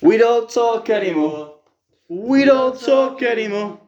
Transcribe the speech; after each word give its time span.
We 0.00 0.16
don't 0.16 0.48
talk 0.48 0.90
anymore. 0.90 1.56
We 2.08 2.44
don't 2.44 2.80
talk 2.80 3.20
anymore. 3.20 3.80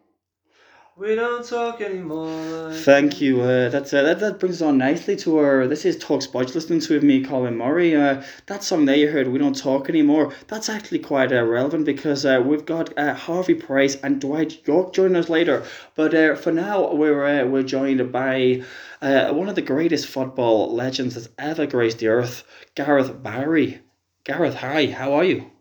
We 0.97 1.15
don't 1.15 1.47
talk 1.47 1.81
anymore. 1.81 2.73
Thank 2.73 3.21
you. 3.21 3.43
Uh, 3.43 3.69
that's 3.69 3.95
uh, 3.95 4.03
that, 4.03 4.19
that 4.19 4.41
brings 4.41 4.61
us 4.61 4.67
on 4.67 4.77
nicely 4.77 5.15
to 5.17 5.39
our. 5.39 5.69
This 5.69 5.85
is 5.85 5.97
Talk 5.97 6.23
Sports 6.23 6.57
listening 6.57 6.81
to 6.81 6.95
with 6.95 7.05
me, 7.05 7.25
Colin 7.25 7.57
Murray. 7.57 7.95
Uh, 7.95 8.23
that 8.47 8.65
song 8.65 8.87
there 8.87 8.97
you 8.97 9.09
heard, 9.09 9.29
"We 9.29 9.39
Don't 9.39 9.57
Talk 9.57 9.89
Anymore." 9.89 10.35
That's 10.49 10.69
actually 10.69 10.99
quite 10.99 11.33
uh, 11.33 11.45
relevant 11.45 11.85
because 11.87 12.27
uh, 12.27 12.43
we've 12.45 12.67
got 12.67 12.99
uh, 12.99 13.15
Harvey 13.15 13.55
Price 13.55 13.95
and 14.03 14.21
Dwight 14.21 14.67
Yorke 14.67 14.93
joining 14.93 15.17
us 15.17 15.29
later. 15.29 15.65
But 15.95 16.13
uh, 16.13 16.35
for 16.35 16.51
now, 16.51 16.93
we're 16.93 17.25
uh, 17.25 17.47
we're 17.47 17.63
joined 17.63 18.11
by 18.11 18.65
uh, 19.01 19.33
one 19.33 19.49
of 19.49 19.55
the 19.55 19.63
greatest 19.63 20.09
football 20.09 20.75
legends 20.75 21.15
that's 21.15 21.29
ever 21.39 21.67
graced 21.67 22.01
the 22.01 22.09
earth, 22.09 22.43
Gareth 22.75 23.23
Barry. 23.23 23.81
Gareth, 24.25 24.57
hi. 24.57 24.89
How 24.89 25.13
are 25.13 25.25
you? 25.25 25.53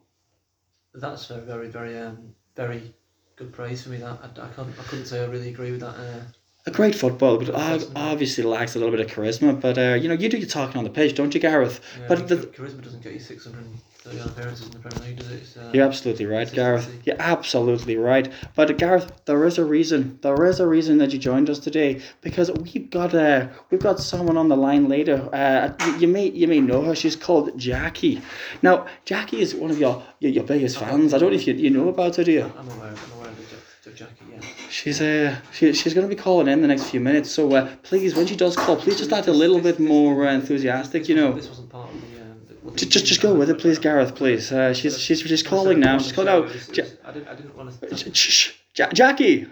That's 0.94 1.30
a 1.30 1.40
very, 1.42 1.70
very, 1.70 1.98
um, 1.98 2.36
very 2.56 2.94
good 3.36 3.54
praise 3.54 3.84
for 3.84 3.90
me. 3.90 3.98
That 3.98 4.20
I, 4.22 4.46
I 4.46 4.50
can't, 4.50 4.70
I 4.80 4.84
couldn't 4.84 5.06
say 5.06 5.22
I 5.22 5.26
really 5.28 5.50
agree 5.50 5.72
with 5.72 5.82
that. 5.82 5.96
Uh, 5.96 6.22
A 6.66 6.72
great 6.72 6.94
football, 6.94 7.38
but 7.38 7.56
Awesome. 7.56 7.92
obviously 7.96 8.44
lacks 8.44 8.76
a 8.76 8.80
little 8.80 8.96
bit 8.96 9.00
of 9.00 9.10
charisma. 9.10 9.60
But 9.60 9.78
uh, 9.78 9.96
you 9.96 10.10
know, 10.10 10.14
you 10.14 10.28
do 10.28 10.38
your 10.38 10.48
talking 10.48 10.78
on 10.78 10.84
the 10.84 10.90
pitch, 10.90 11.16
don't 11.16 11.34
you, 11.34 11.40
Gareth? 11.40 11.80
yeah, 11.98 12.06
But 12.10 12.28
the, 12.28 12.36
charisma 12.36 12.84
doesn't 12.84 13.02
get 13.02 13.14
you 13.14 13.20
630 13.20 14.20
odd 14.20 14.28
appearances 14.28 14.66
in 14.66 14.72
the 14.74 14.80
Premier 14.80 15.08
League, 15.08 15.18
does 15.20 15.32
it? 15.32 15.36
It's, 15.36 15.56
uh, 15.56 15.72
You're 15.74 15.86
absolutely 15.86 16.26
right, 16.26 16.52
Gareth. 16.52 16.94
You're 17.06 17.16
absolutely 17.18 17.96
right. 17.96 18.30
But 18.56 18.78
Gareth, 18.78 19.10
there 19.24 19.46
is 19.46 19.58
a 19.58 19.64
reason. 19.64 20.20
There 20.22 20.46
is 20.46 20.60
a 20.60 20.68
reason 20.68 20.98
that 20.98 21.14
you 21.14 21.18
joined 21.18 21.50
us 21.50 21.60
today 21.60 22.02
because 22.22 22.52
we've 22.52 22.90
got 22.90 23.16
uh, 23.16 23.48
we've 23.72 23.82
got 23.82 24.02
someone 24.02 24.36
on 24.36 24.50
the 24.50 24.58
line 24.58 24.90
later. 24.90 25.30
Uh, 25.34 25.74
you 25.98 26.10
may 26.10 26.30
you 26.30 26.48
may 26.50 26.60
know 26.60 26.82
her. 26.82 26.94
She's 26.94 27.16
called 27.16 27.58
Jackie. 27.58 28.22
Now, 28.62 28.86
Jackie 29.06 29.40
is 29.40 29.56
one 29.56 29.72
of 29.72 29.80
your 29.80 30.04
your, 30.20 30.34
your 30.34 30.44
biggest 30.44 30.78
fans. 30.78 31.14
I 31.14 31.20
don't 31.20 31.30
know 31.32 31.38
if 31.38 31.48
you, 31.48 31.54
you 31.54 31.70
know 31.70 31.88
about 31.88 32.18
her, 32.18 32.26
do 32.26 32.34
you? 32.34 32.44
I'm 32.58 32.70
aware, 32.70 32.90
I'm 32.90 33.12
aware 33.18 33.30
of 33.30 33.69
Jack, 33.94 34.10
the 34.18 34.26
Jackie, 34.26 34.46
yeah. 34.48 34.68
She's 34.70 35.02
uh 35.02 35.36
she, 35.54 35.74
she's 35.74 35.94
going 35.94 36.08
to 36.08 36.16
be 36.16 36.22
calling 36.22 36.48
in 36.48 36.62
the 36.62 36.68
next 36.68 36.84
few 36.90 37.00
minutes. 37.00 37.32
So 37.32 37.54
uh, 37.54 37.70
please, 37.84 38.16
when 38.16 38.28
she 38.28 38.36
does 38.36 38.56
call, 38.56 38.76
please 38.78 38.98
just 38.98 39.12
add 39.12 39.28
a 39.28 39.34
little 39.34 39.60
bit 39.60 39.80
more 39.80 40.28
uh, 40.28 40.34
enthusiastic. 40.34 41.10
You 41.10 41.16
know. 41.16 41.32
This 41.34 41.48
wasn't 41.50 41.70
part 41.70 41.90
of 41.90 42.02
the. 42.02 42.22
Um, 42.22 42.42
the 42.48 42.72
Just, 42.78 42.92
just, 42.92 43.06
just 43.06 43.22
go 43.22 43.34
with 43.34 43.50
it, 43.50 43.60
please, 43.60 43.80
Gareth. 43.80 44.16
Please. 44.16 44.52
Uh, 44.52 44.74
she's, 44.74 45.00
she's, 45.00 45.22
she's 45.22 45.44
calling 45.44 45.80
now. 45.80 45.98
She's 46.00 46.12
calling 46.12 46.30
out. 46.30 46.50
Ja- 46.76 46.86
I 47.06 47.12
didn't, 47.12 47.28
I 47.28 47.36
didn't 47.36 47.56
want 47.58 47.80
to. 47.82 47.96
Shh, 47.96 48.06
shh, 48.14 48.32
shh. 48.32 48.52
Ja- 48.78 48.90
Jackie. 48.94 49.48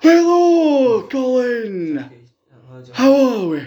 Hello, 0.00 1.06
Colin. 1.08 2.10
How 2.94 3.12
are 3.12 3.46
we? 3.48 3.66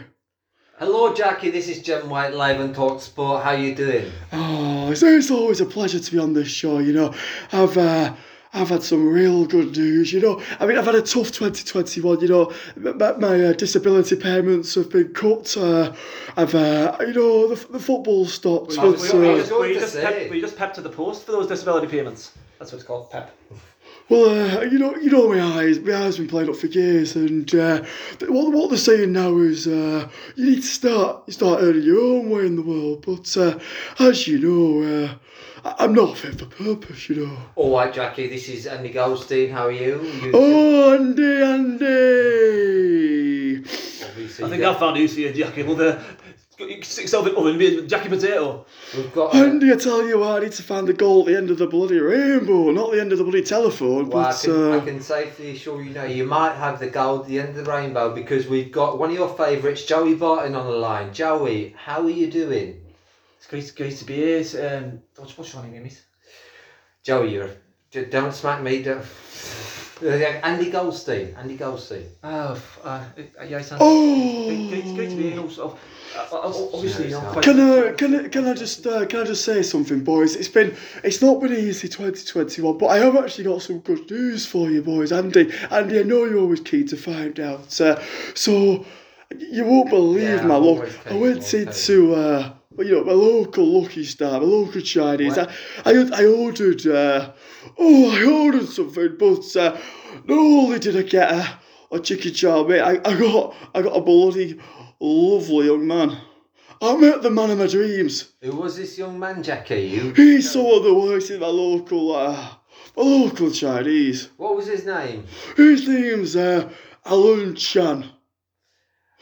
Hello, 0.79 1.13
Jackie. 1.13 1.51
This 1.51 1.69
is 1.69 1.81
Jim 1.83 2.09
White 2.09 2.33
live 2.33 2.59
on 2.59 2.73
Talk 2.73 2.99
Sport. 3.01 3.43
How 3.43 3.51
you 3.51 3.75
doing? 3.75 4.11
Oh, 4.31 4.89
it's, 4.91 5.03
it's 5.03 5.29
always 5.29 5.61
a 5.61 5.66
pleasure 5.66 5.99
to 5.99 6.11
be 6.11 6.17
on 6.17 6.33
this 6.33 6.47
show. 6.47 6.79
You 6.79 6.93
know, 6.93 7.13
I've 7.51 7.77
uh, 7.77 8.16
I've 8.53 8.69
had 8.69 8.83
some 8.83 9.07
real 9.07 9.45
good 9.45 9.75
news. 9.75 10.13
You 10.13 10.21
know, 10.21 10.41
I 10.59 10.65
mean, 10.67 10.77
I've 10.77 10.85
had 10.85 10.95
a 10.95 11.01
tough 11.01 11.31
2021. 11.31 12.19
You 12.21 12.27
know, 12.27 12.53
my, 12.75 13.13
my 13.13 13.43
uh, 13.45 13.53
disability 13.53 14.15
payments 14.15 14.75
have 14.75 14.91
been 14.91 15.11
cut. 15.13 15.55
Uh, 15.57 15.93
I've 16.37 16.53
uh, 16.53 16.95
you 17.01 17.13
know 17.13 17.47
the, 17.55 17.67
the 17.71 17.79
football 17.79 18.25
stopped. 18.25 18.77
Well, 18.77 18.91
but, 18.93 19.01
we- 19.01 19.09
uh, 19.09 19.33
we 19.33 19.39
just- 19.39 19.49
going 19.49 19.69
you 19.69 19.73
to 19.75 19.79
just 19.81 19.93
say- 19.93 20.03
pep, 20.03 20.29
were 20.29 20.35
you 20.35 20.41
just 20.41 20.57
pep 20.57 20.73
to 20.75 20.81
the 20.81 20.89
post 20.89 21.25
for 21.25 21.31
those 21.31 21.47
disability 21.47 21.87
payments? 21.87 22.31
That's 22.59 22.71
what 22.71 22.77
it's 22.77 22.87
called, 22.87 23.09
pep. 23.09 23.35
Well, 24.14 24.30
uh, 24.30 24.61
you 24.61 24.78
know, 24.78 24.95
you 24.97 25.09
know 25.09 25.28
my 25.28 25.42
eyes. 25.42 25.80
My 25.80 25.95
eyes 25.95 26.17
been 26.17 26.28
playing 26.28 26.47
up 26.47 26.56
for 26.56 26.67
years, 26.67 27.16
and 27.16 27.52
uh, 27.56 27.83
what 28.28 28.53
what 28.53 28.69
they're 28.69 28.78
saying 28.78 29.11
now 29.11 29.36
is 29.39 29.66
uh, 29.66 30.08
you 30.36 30.52
need 30.52 30.61
to 30.61 30.67
start 30.67 31.33
start 31.33 31.64
earning 31.64 31.81
your 31.81 32.00
own 32.00 32.30
way 32.30 32.45
in 32.45 32.56
the 32.56 32.61
world. 32.61 33.03
But 33.03 33.36
uh, 33.36 33.58
as 34.00 34.28
you 34.28 34.38
know, 34.38 34.84
uh, 35.06 35.16
I- 35.67 35.84
I'm 35.84 35.95
not 35.95 36.16
fit 36.16 36.38
for 36.38 36.45
purpose. 36.45 37.09
You 37.09 37.25
know. 37.25 37.38
All 37.56 37.75
right, 37.75 37.91
Jackie. 37.91 38.28
This 38.30 38.50
is 38.50 38.67
Andy 38.67 38.91
Goldstein. 38.91 39.50
How 39.50 39.66
are 39.66 39.72
you? 39.72 40.00
you 40.03 40.31
Oh, 40.31 40.94
Andy, 40.94 41.41
Andy. 41.41 41.88
obviously, 44.06 44.46
I 44.46 44.50
think 44.50 44.62
I 44.63 44.73
found 44.75 44.96
news 44.96 45.16
for 45.16 45.31
Jackie. 45.34 45.63
Well, 45.63 45.75
the, 45.75 46.00
you 46.59 46.68
can 46.75 46.84
stick 46.84 47.03
yourself 47.03 47.28
in 47.28 47.34
the 47.34 47.40
oven 47.40 47.50
and 47.52 47.59
be 47.59 47.78
a 47.80 47.81
Jackie 47.84 48.09
Potato. 48.09 48.66
we've 48.96 49.14
got. 49.14 49.34
Uh, 49.34 49.38
Andy, 49.46 49.72
I 49.72 49.75
tell 49.75 50.06
you 50.06 50.24
I 50.24 50.40
need 50.40 50.52
to 50.53 50.64
find 50.64 50.88
the 50.88 50.94
goal 50.94 51.22
at 51.22 51.25
the 51.28 51.38
end 51.38 51.50
of 51.52 51.58
the 51.58 51.68
bloody 51.68 52.00
rainbow, 52.00 52.72
not 52.72 52.91
the 52.91 53.02
end 53.02 53.12
of 53.12 53.18
the 53.18 53.24
bloody 53.24 53.44
telephone. 53.44 54.09
well, 54.09 54.25
I 54.28 54.34
can, 54.34 54.72
uh, 54.74 54.78
I 54.78 54.80
can 54.86 55.02
safely 55.02 55.52
assure 55.52 55.81
you 55.81 55.91
now, 55.91 56.03
you 56.03 56.25
might 56.25 56.53
have 56.56 56.80
the 56.80 56.88
gold 56.90 57.22
at 57.22 57.28
the 57.28 57.40
end 57.40 57.50
of 57.58 57.66
the 57.66 57.72
rainbow 57.72 58.14
because 58.14 58.47
we've 58.47 58.72
got 58.72 59.00
one 59.00 59.09
of 59.09 59.16
your 59.16 59.30
favourites, 59.36 59.84
Joey 59.86 60.16
Barton, 60.16 60.56
on 60.56 60.66
the 60.66 60.72
line. 60.78 61.14
Joey, 61.14 61.75
how 61.78 62.02
are 62.03 62.09
you 62.09 62.30
doing? 62.30 62.80
It's 63.38 63.47
great, 63.47 63.74
great 63.75 63.97
to 63.97 64.06
be 64.06 64.16
here. 64.16 64.38
It's, 64.40 64.56
Um, 64.56 65.02
what's, 65.18 65.38
what's 65.38 65.53
your 65.53 65.64
name, 65.64 65.84
mate? 65.84 66.02
Joey, 67.03 67.34
you're. 67.34 67.50
j- 67.91 68.06
Don't 68.06 68.34
smack 68.34 68.62
me. 68.62 68.81
Don't. 68.81 69.03
Andy 70.01 70.69
Goldstein. 70.71 71.35
Andy 71.37 71.55
Goldstein. 71.55 72.05
Oh, 72.23 72.53
f- 72.53 72.79
uh, 72.83 73.03
yeah, 73.47 73.59
it's 73.59 73.71
Oh. 73.79 74.47
great, 74.47 74.69
great, 74.83 74.95
great 74.95 75.09
to 75.09 75.15
be 75.15 75.21
here. 75.23 75.29
You 75.31 75.35
know, 75.41 75.49
sort 75.49 75.73
of, 75.73 75.79
uh, 76.33 76.35
uh, 76.35 76.67
obviously, 76.73 77.05
you 77.05 77.11
know, 77.11 77.39
Can 77.41 77.59
I 77.59 77.91
can 77.93 78.15
I, 78.15 78.27
can 78.27 78.47
I 78.47 78.53
just 78.53 78.85
uh, 78.87 79.05
can 79.05 79.21
I 79.21 79.23
just 79.25 79.45
say 79.45 79.61
something, 79.61 80.03
boys? 80.03 80.35
It's 80.35 80.47
been 80.49 80.75
it's 81.03 81.21
not 81.21 81.41
been 81.41 81.53
easy 81.53 81.87
2021, 81.87 82.77
but 82.77 82.87
I 82.87 82.97
have 82.99 83.15
actually 83.15 83.45
got 83.45 83.61
some 83.61 83.79
good 83.79 84.09
news 84.09 84.45
for 84.45 84.69
you, 84.69 84.81
boys. 84.81 85.11
Andy, 85.11 85.51
Andy, 85.71 85.99
I 85.99 86.03
know 86.03 86.25
you're 86.25 86.39
always 86.39 86.61
keen 86.61 86.87
to 86.87 86.97
find 86.97 87.39
out. 87.39 87.79
Uh, 87.79 87.99
so 88.33 88.85
you 89.39 89.65
won't 89.65 89.89
believe 89.89 90.23
Yeah, 90.41 90.45
my 90.47 90.55
I'm 90.55 90.63
luck. 90.63 90.89
I 91.09 91.15
went 91.15 91.53
into 91.53 92.13
uh, 92.15 92.51
you 92.79 92.91
know 92.95 93.03
my 93.03 93.13
local 93.13 93.65
Lucky 93.81 94.03
Star, 94.03 94.39
my 94.39 94.45
local 94.45 94.81
Chinese. 94.81 95.37
I, 95.37 95.47
I 95.85 95.91
I 96.13 96.25
ordered 96.25 96.85
uh, 96.87 97.31
oh 97.83 98.11
I 98.16 98.45
ordered 98.45 98.69
something, 98.69 99.16
but 99.17 99.55
uh, 99.55 99.77
not 100.25 100.38
only 100.38 100.79
did 100.79 100.97
I 100.97 101.01
get 101.01 101.31
a, 101.31 101.59
a 101.91 101.99
chicken 101.99 102.33
chow 102.33 102.63
mate, 102.63 102.81
I, 102.81 102.94
I 103.03 103.17
got 103.17 103.55
I 103.75 103.81
got 103.81 103.97
a 103.97 104.01
bloody 104.01 104.59
lovely 104.99 105.66
young 105.67 105.88
man. 105.88 106.17
I 106.81 106.97
met 106.97 107.22
the 107.22 107.29
man 107.29 107.51
of 107.51 107.59
my 107.59 107.67
dreams. 107.67 108.33
Who 108.41 108.57
was 108.57 108.75
this 108.75 108.97
young 108.97 109.17
man, 109.17 109.41
Jackie? 109.41 109.83
You. 109.83 110.13
He's 110.13 110.51
someone 110.51 110.83
that 110.83 110.93
works 110.93 111.29
in 111.29 111.39
my 111.39 111.47
local, 111.47 112.13
uh, 112.13 112.55
my 112.97 113.03
local 113.03 113.51
Chinese. 113.51 114.29
What 114.35 114.57
was 114.57 114.67
his 114.67 114.85
name? 114.85 115.25
His 115.55 115.88
name's 115.88 116.35
uh, 116.35 116.69
Alan 117.05 117.55
Chan. 117.55 118.09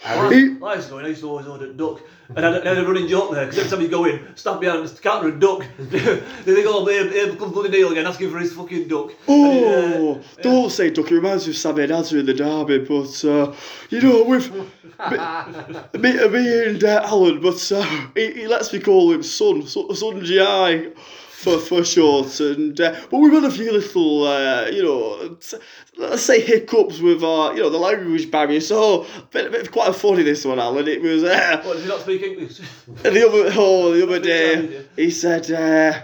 Aaron. 0.03 0.33
He, 0.33 0.49
When 0.49 0.71
I 0.71 0.75
used 0.75 0.87
to 0.87 0.93
go 0.93 0.99
in, 0.99 1.05
I 1.05 1.09
used 1.09 1.21
to 1.21 1.29
always 1.29 1.47
order 1.47 1.71
duck. 1.73 2.01
And 2.35 2.45
I 2.45 2.53
had, 2.53 2.65
I 2.65 2.69
had 2.69 2.77
a 2.79 2.87
running 2.87 3.07
joke 3.07 3.31
there, 3.33 3.45
because 3.45 3.59
every 3.59 3.69
time 3.69 3.81
you 3.81 3.87
go 3.89 4.05
in, 4.05 4.35
stand 4.37 4.61
behind 4.61 4.87
the 4.87 5.01
counter 5.01 5.27
and 5.29 5.41
duck. 5.41 5.65
they 5.77 5.99
think, 5.99 6.65
oh, 6.67 6.87
Abe, 6.89 7.11
Abe 7.11 7.37
comes 7.37 7.51
bloody 7.51 7.69
Neil 7.69 7.91
again, 7.91 8.07
asking 8.07 8.31
for 8.31 8.39
his 8.39 8.53
fucking 8.53 8.87
duck. 8.87 9.11
oh, 9.27 10.13
And, 10.15 10.23
uh, 10.39 10.41
don't 10.41 10.69
say 10.71 10.89
duck. 10.89 11.11
It 11.11 11.15
reminds 11.15 11.45
me 11.45 11.51
of 11.51 11.57
Sammy 11.57 11.87
Nazar 11.87 12.19
in 12.19 12.25
the 12.25 12.33
derby, 12.33 12.79
but 12.79 13.25
uh, 13.25 13.53
you 13.89 14.01
know, 14.01 14.23
with 14.23 14.51
me, 14.53 16.29
me 16.29 16.65
and 16.67 16.83
uh, 16.83 17.01
Alan, 17.03 17.41
but 17.41 17.71
uh, 17.71 17.83
he, 18.15 18.31
he 18.33 18.47
lets 18.47 18.71
me 18.71 18.79
call 18.79 19.11
him 19.11 19.21
Son, 19.23 19.67
Son, 19.67 19.93
son 19.95 20.23
Gi. 20.23 20.93
For, 21.41 21.57
for 21.57 21.83
short, 21.83 22.39
and 22.39 22.79
uh, 22.79 22.95
but 23.09 23.17
we've 23.17 23.33
had 23.33 23.45
a 23.45 23.49
few 23.49 23.71
little, 23.71 24.27
uh, 24.27 24.67
you 24.67 24.83
know, 24.83 25.35
t- 25.35 25.57
let's 25.97 26.21
say 26.21 26.39
hiccups 26.39 26.99
with 26.99 27.23
our, 27.23 27.55
you 27.55 27.63
know, 27.63 27.69
the 27.71 27.79
language 27.79 28.29
barrier. 28.29 28.61
So, 28.61 29.07
bit, 29.31 29.51
bit 29.51 29.71
quite 29.71 29.89
a 29.89 29.93
funny 29.93 30.21
this 30.21 30.45
one, 30.45 30.59
Alan. 30.59 30.87
It 30.87 31.01
was 31.01 31.23
uh, 31.23 31.61
What, 31.63 31.73
does 31.73 31.83
he 31.83 31.89
not 31.89 32.01
speak 32.01 32.21
English? 32.21 32.59
The 33.01 33.27
other, 33.27 33.51
oh, 33.57 33.91
the 33.91 34.03
other 34.03 34.19
day, 34.19 34.85
he 34.95 35.09
said, 35.09 35.49
uh, 35.51 35.99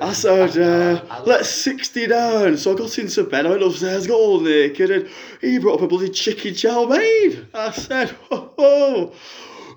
I 0.00 0.12
said, 0.12 0.56
uh, 0.58 1.22
let's 1.24 1.48
69. 1.48 2.56
So 2.56 2.72
I 2.72 2.76
got 2.76 2.98
into 2.98 3.24
bed, 3.24 3.46
I 3.46 3.50
went 3.50 3.62
upstairs, 3.62 4.06
got 4.06 4.14
all 4.14 4.40
naked, 4.40 4.90
and 4.90 5.08
he 5.40 5.58
brought 5.58 5.76
up 5.76 5.82
a 5.82 5.88
bloody 5.88 6.10
chicken 6.10 6.54
chow 6.54 6.86
mein. 6.86 7.46
I 7.54 7.70
said, 7.70 8.16
oh, 8.30 8.52
oh 8.58 9.14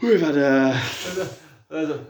we've 0.02 0.22
had 0.22 0.38
a 0.38 0.82
There's 1.70 1.90
a, 1.90 2.06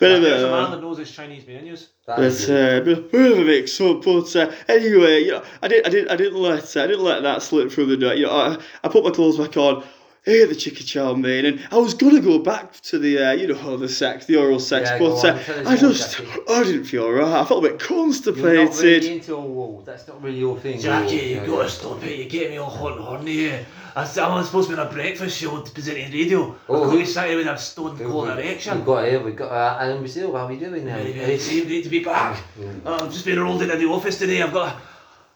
bit 0.00 0.16
of 0.16 0.22
there's 0.22 0.42
a 0.42 0.50
man 0.50 0.64
a. 0.64 0.70
that 0.76 0.82
knows 0.82 0.98
his 0.98 1.10
Chinese 1.10 1.46
menus. 1.46 1.90
That's 2.06 2.48
uh, 2.48 2.80
bit 2.84 3.12
bit 3.12 3.32
of 3.32 3.38
a 3.38 3.44
mix 3.44 3.80
up, 3.80 4.02
but 4.02 4.34
uh, 4.34 4.50
anyway, 4.68 5.24
you 5.24 5.32
know, 5.32 5.44
I 5.62 5.68
didn't, 5.68 5.86
I 5.86 5.90
didn't, 5.90 6.10
I 6.10 6.16
didn't 6.16 6.40
let, 6.40 6.76
I 6.76 6.86
didn't 6.86 7.04
let 7.04 7.22
that 7.22 7.42
slip 7.42 7.70
through 7.70 7.86
the 7.86 7.96
net. 7.96 8.18
You 8.18 8.26
know, 8.26 8.32
I, 8.32 8.58
I 8.82 8.88
put 8.88 9.04
my 9.04 9.10
clothes 9.10 9.38
back 9.38 9.56
on, 9.56 9.84
ate 10.26 10.48
the 10.48 10.54
chicken 10.54 10.84
chow 10.86 11.14
mein, 11.14 11.44
and 11.46 11.60
I 11.70 11.76
was 11.78 11.94
gonna 11.94 12.20
go 12.20 12.38
back 12.38 12.80
to 12.82 12.98
the, 12.98 13.18
uh, 13.18 13.32
you 13.32 13.46
know, 13.48 13.76
the 13.76 13.88
sex, 13.88 14.26
the 14.26 14.36
oral 14.36 14.60
sex, 14.60 14.90
Yeah, 14.90 14.98
but 14.98 15.24
uh, 15.24 15.68
I 15.68 15.76
just, 15.76 16.18
Jackie. 16.18 16.30
I 16.48 16.62
didn't 16.64 16.84
feel 16.84 17.10
right. 17.10 17.24
I 17.40 17.44
felt 17.44 17.64
a 17.64 17.68
bit 17.68 17.80
constipated. 17.80 18.44
You're 18.44 18.56
not 18.64 18.66
constipated. 18.68 19.02
really 19.04 19.14
into 19.16 19.34
all 19.36 19.48
wool. 19.48 19.82
That's 19.84 20.06
not 20.06 20.22
really 20.22 20.38
your 20.38 20.58
thing. 20.58 20.78
Jackie, 20.80 21.16
you 21.16 21.22
Yeah, 21.36 21.46
gotta 21.46 21.62
yeah. 21.64 21.68
stop 21.68 22.04
it. 22.04 22.18
You're 22.18 22.28
getting 22.28 22.50
me 22.52 22.56
all 22.58 22.70
hot 22.70 22.92
and 22.92 23.00
horny 23.00 23.32
here. 23.32 23.66
I 23.96 24.04
said, 24.04 24.22
I'm 24.22 24.44
supposed 24.44 24.68
to 24.70 24.76
be 24.76 24.80
on 24.80 24.86
a 24.86 24.90
breakfast 24.92 25.36
show 25.36 25.60
presenting 25.62 26.12
radio. 26.12 26.54
Oh, 26.68 26.84
I've 26.84 26.90
who- 26.90 26.96
got 26.98 27.00
excited 27.08 27.36
with 27.36 27.46
a 27.48 27.58
stone 27.58 27.98
cold 27.98 28.28
erection. 28.28 28.76
We've 28.76 28.86
got 28.86 29.04
here, 29.08 29.20
we've 29.20 29.34
got 29.36 29.50
uh, 29.50 29.78
Alan 29.82 29.98
Brazil. 29.98 30.32
How 30.36 30.44
are 30.44 30.48
we 30.48 30.56
doing 30.58 30.84
now? 30.84 30.96
Very, 30.96 31.12
very 31.12 31.36
pleased 31.38 31.84
to 31.84 31.90
be 31.90 32.04
back. 32.04 32.40
Mm. 32.58 32.86
Uh, 32.86 32.94
I've 33.04 33.12
just 33.12 33.24
been 33.24 33.40
rolled 33.40 33.62
into 33.62 33.76
the 33.76 33.86
office 33.86 34.18
today. 34.18 34.42
I've 34.42 34.52
got. 34.52 34.76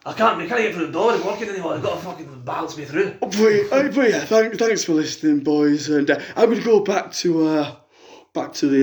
I 0.07 0.13
can't. 0.13 0.41
I 0.41 0.47
can't 0.47 0.61
get 0.61 0.75
through 0.75 0.87
the 0.87 0.93
door. 0.93 1.13
I'm 1.13 1.25
working 1.25 1.49
anymore. 1.49 1.75
I've 1.75 1.83
got 1.83 1.99
to 1.99 2.05
fucking 2.05 2.43
balance 2.43 2.77
me 2.77 2.85
through. 2.85 3.17
But, 3.21 3.35
uh, 3.35 3.89
but 3.89 4.11
yeah, 4.11 4.25
thank, 4.27 4.55
thanks 4.59 4.85
for 4.85 4.93
listening, 4.93 5.41
boys, 5.41 5.89
and 5.89 6.11
uh, 6.11 6.21
I'm 6.37 6.51
gonna 6.51 6.63
go 6.63 6.81
back 6.81 7.13
to, 7.13 7.47
uh, 7.47 7.77
back 8.35 8.53
to 8.55 8.69
the 8.69 8.83